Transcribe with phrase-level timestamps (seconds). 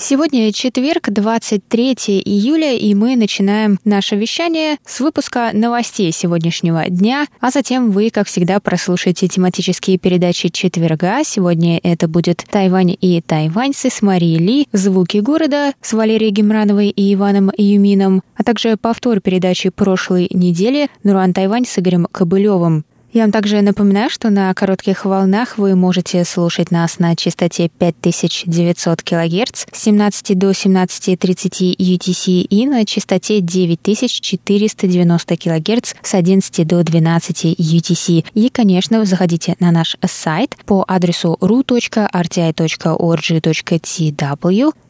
[0.00, 7.50] Сегодня четверг, 23 июля, и мы начинаем наше вещание с выпуска новостей сегодняшнего дня, а
[7.50, 11.24] затем вы, как всегда, прослушаете тематические передачи четверга.
[11.24, 17.14] Сегодня это будет «Тайвань и тайваньцы» с Марией Ли, «Звуки города» с Валерией Гемрановой и
[17.14, 22.84] Иваном Юмином, а также повтор передачи прошлой недели «Нуран Тайвань» с Игорем Кобылевым.
[23.12, 29.02] Я вам также напоминаю, что на коротких волнах вы можете слушать нас на частоте 5900
[29.02, 37.44] кГц с 17 до 17.30 UTC и на частоте 9490 кГц с 11 до 12
[37.58, 38.26] UTC.
[38.34, 42.08] И, конечно, заходите на наш сайт по адресу ru.rti.org.tw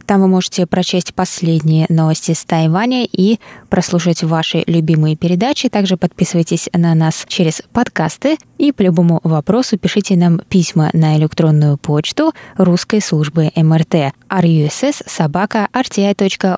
[0.09, 5.69] там вы можете прочесть последние новости с Тайваня и прослушать ваши любимые передачи.
[5.69, 11.77] Также подписывайтесь на нас через подкасты и по любому вопросу пишите нам письма на электронную
[11.77, 16.55] почту русской службы МРТ russ собака rti.org.tw.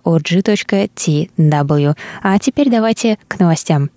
[2.22, 3.90] А теперь давайте к новостям.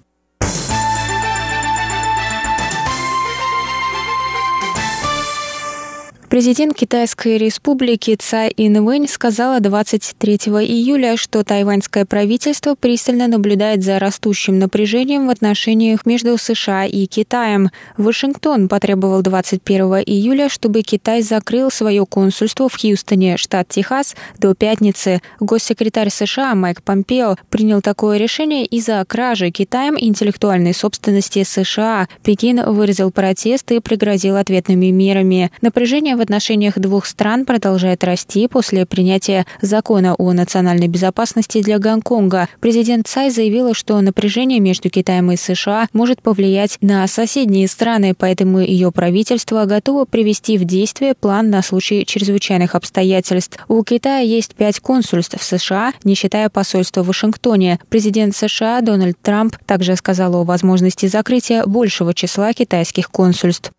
[6.33, 14.57] Президент Китайской республики Цай Инвэнь сказала 23 июля, что тайваньское правительство пристально наблюдает за растущим
[14.57, 17.69] напряжением в отношениях между США и Китаем.
[17.97, 25.21] Вашингтон потребовал 21 июля, чтобы Китай закрыл свое консульство в Хьюстоне, штат Техас, до пятницы.
[25.39, 32.07] Госсекретарь США Майк Помпео принял такое решение из-за кражи Китаем интеллектуальной собственности США.
[32.23, 35.51] Пекин выразил протест и пригрозил ответными мерами.
[35.61, 42.49] Напряжение в отношениях двух стран продолжает расти после принятия закона о национальной безопасности для Гонконга.
[42.59, 48.59] Президент Цай заявила, что напряжение между Китаем и США может повлиять на соседние страны, поэтому
[48.59, 53.59] ее правительство готово привести в действие план на случай чрезвычайных обстоятельств.
[53.67, 57.79] У Китая есть пять консульств в США, не считая посольства в Вашингтоне.
[57.89, 63.71] Президент США Дональд Трамп также сказал о возможности закрытия большего числа китайских консульств.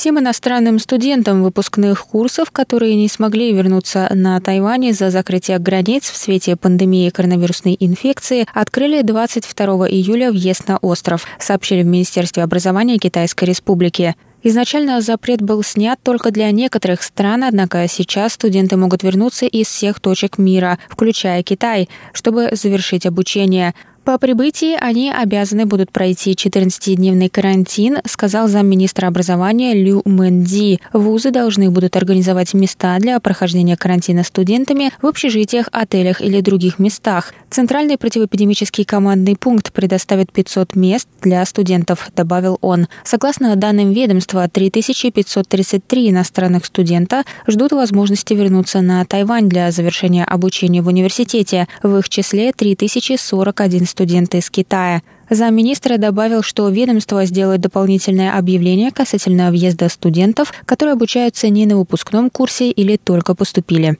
[0.00, 6.16] Всем иностранным студентам выпускных курсов, которые не смогли вернуться на Тайвань из-за закрытия границ в
[6.16, 13.44] свете пандемии коронавирусной инфекции, открыли 22 июля въезд на остров, сообщили в Министерстве образования Китайской
[13.44, 14.16] Республики.
[14.42, 20.00] Изначально запрет был снят только для некоторых стран, однако сейчас студенты могут вернуться из всех
[20.00, 23.74] точек мира, включая Китай, чтобы завершить обучение.
[24.04, 30.80] По прибытии они обязаны будут пройти 14-дневный карантин, сказал замминистра образования Лю Мэнди.
[30.94, 37.34] Вузы должны будут организовать места для прохождения карантина студентами в общежитиях, отелях или других местах.
[37.50, 42.88] Центральный противоэпидемический командный пункт предоставит 500 мест для студентов, добавил он.
[43.04, 50.86] Согласно данным ведомства, 3533 иностранных студента ждут возможности вернуться на Тайвань для завершения обучения в
[50.86, 51.68] университете.
[51.82, 55.02] В их числе 3041 студента из Китая.
[55.28, 62.30] Замминистра добавил, что ведомство сделает дополнительное объявление касательно въезда студентов, которые обучаются не на выпускном
[62.30, 63.98] курсе или только поступили.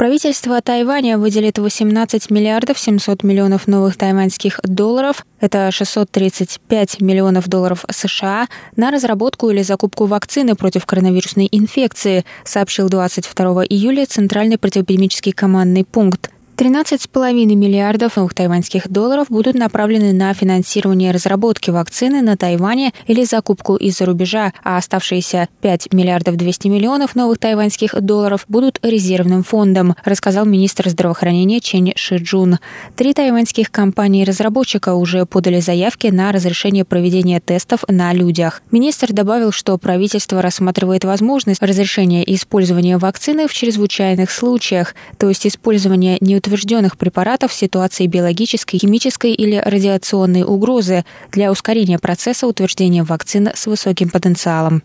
[0.00, 8.48] Правительство Тайваня выделит 18 миллиардов 700 миллионов новых тайваньских долларов, это 635 миллионов долларов США,
[8.76, 16.30] на разработку или закупку вакцины против коронавирусной инфекции, сообщил 22 июля Центральный противоэпидемический командный пункт.
[16.60, 23.76] 13,5 миллиардов новых тайваньских долларов будут направлены на финансирование разработки вакцины на Тайване или закупку
[23.76, 30.44] из-за рубежа, а оставшиеся 5 миллиардов 200 миллионов новых тайваньских долларов будут резервным фондом, рассказал
[30.44, 32.58] министр здравоохранения Чен Шиджун.
[32.94, 38.60] Три тайваньских компании-разработчика уже подали заявки на разрешение проведения тестов на людях.
[38.70, 46.18] Министр добавил, что правительство рассматривает возможность разрешения использования вакцины в чрезвычайных случаях, то есть использование
[46.20, 53.50] неутвержденных утвержденных препаратов в ситуации биологической, химической или радиационной угрозы для ускорения процесса утверждения вакцин
[53.54, 54.82] с высоким потенциалом.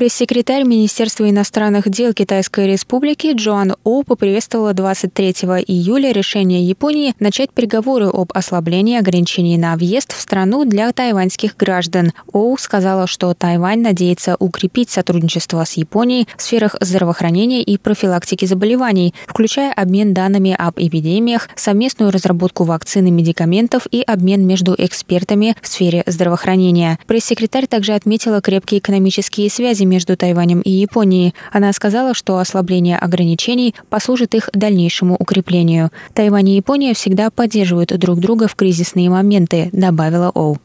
[0.00, 5.32] Пресс-секретарь Министерства иностранных дел Китайской Республики Джоан О поприветствовала 23
[5.66, 12.12] июля решение Японии начать переговоры об ослаблении ограничений на въезд в страну для тайваньских граждан.
[12.32, 19.14] Оу сказала, что Тайвань надеется укрепить сотрудничество с Японией в сферах здравоохранения и профилактики заболеваний,
[19.26, 25.68] включая обмен данными об эпидемиях, совместную разработку вакцин и медикаментов и обмен между экспертами в
[25.68, 26.98] сфере здравоохранения.
[27.06, 31.34] Пресс-секретарь также отметила крепкие экономические связи между Тайванем и Японией.
[31.52, 35.90] Она сказала, что ослабление ограничений послужит их дальнейшему укреплению.
[36.14, 40.58] Тайвань и Япония всегда поддерживают друг друга в кризисные моменты, добавила Оу.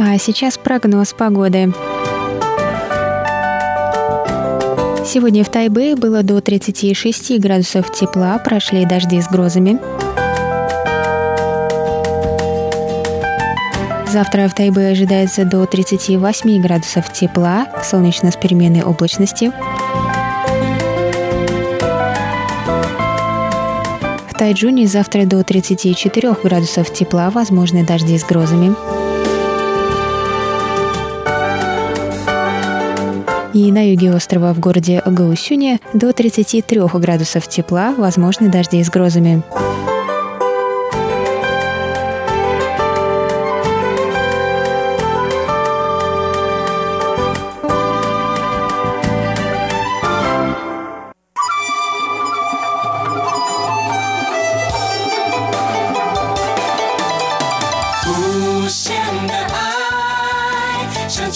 [0.00, 1.72] А сейчас прогноз погоды.
[5.08, 9.78] Сегодня в Тайбе было до 36 градусов тепла, прошли дожди с грозами.
[14.06, 19.50] Завтра в Тайбе ожидается до 38 градусов тепла, солнечно с переменной облачности.
[24.28, 28.97] В Тайджуне завтра до 34 градусов тепла, возможны дожди с грозами.
[33.54, 39.42] И на юге острова в городе Гаусюне до 33 градусов тепла, возможны дожди с грозами.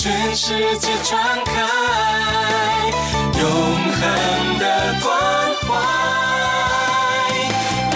[0.02, 1.52] 全世界传开
[3.40, 5.08] 永恒的关
[5.60, 5.68] 怀，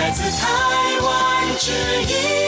[0.01, 0.47] 来自台
[1.03, 1.09] 湾
[1.59, 1.73] 之
[2.03, 2.46] 音。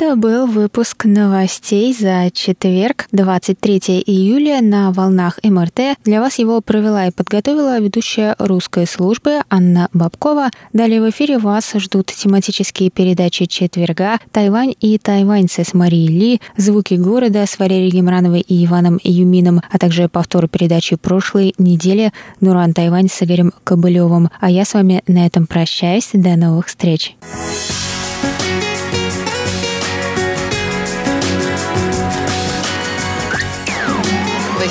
[0.00, 5.98] Это был выпуск новостей за четверг, 23 июля на волнах МРТ.
[6.04, 10.48] Для вас его провела и подготовила ведущая русской службы Анна Бабкова.
[10.72, 16.94] Далее в эфире вас ждут тематические передачи четверга «Тайвань и тайваньцы» с Марией Ли, «Звуки
[16.94, 23.10] города» с Валерией Гемрановой и Иваном Юмином, а также повтор передачи прошлой недели «Нуран Тайвань»
[23.10, 24.30] с Игорем Кобылевым.
[24.40, 26.08] А я с вами на этом прощаюсь.
[26.14, 27.16] До новых встреч.